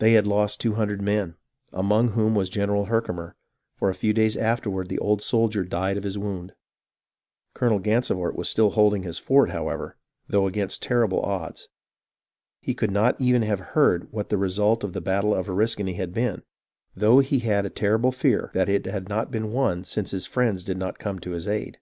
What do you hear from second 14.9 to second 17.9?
the battle at Oriskany had been, though he had a